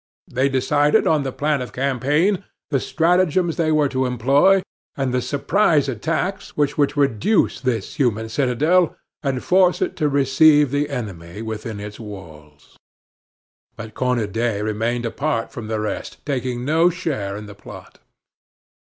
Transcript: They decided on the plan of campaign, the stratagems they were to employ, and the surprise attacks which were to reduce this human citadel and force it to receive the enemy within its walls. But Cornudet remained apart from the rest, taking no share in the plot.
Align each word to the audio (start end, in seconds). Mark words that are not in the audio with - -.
They 0.27 0.49
decided 0.49 1.05
on 1.05 1.21
the 1.21 1.31
plan 1.31 1.61
of 1.61 1.73
campaign, 1.73 2.43
the 2.71 2.79
stratagems 2.79 3.55
they 3.55 3.71
were 3.71 3.87
to 3.89 4.07
employ, 4.07 4.63
and 4.97 5.13
the 5.13 5.21
surprise 5.21 5.87
attacks 5.87 6.57
which 6.57 6.75
were 6.75 6.87
to 6.87 7.01
reduce 7.01 7.61
this 7.61 7.97
human 7.97 8.27
citadel 8.27 8.95
and 9.21 9.43
force 9.43 9.79
it 9.79 9.95
to 9.97 10.09
receive 10.09 10.71
the 10.71 10.89
enemy 10.89 11.43
within 11.43 11.79
its 11.79 11.99
walls. 11.99 12.75
But 13.75 13.93
Cornudet 13.93 14.63
remained 14.63 15.05
apart 15.05 15.51
from 15.51 15.67
the 15.67 15.79
rest, 15.79 16.25
taking 16.25 16.65
no 16.65 16.89
share 16.89 17.37
in 17.37 17.45
the 17.45 17.53
plot. 17.53 17.99